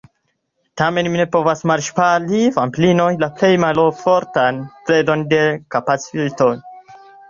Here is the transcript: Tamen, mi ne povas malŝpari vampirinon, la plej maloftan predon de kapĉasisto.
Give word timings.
Tamen, 0.81 1.09
mi 1.15 1.21
ne 1.21 1.27
povas 1.35 1.61
malŝpari 1.73 2.41
vampirinon, 2.57 3.21
la 3.27 3.31
plej 3.37 3.53
maloftan 3.67 4.61
predon 4.91 5.31
de 5.37 5.47
kapĉasisto. 5.75 6.55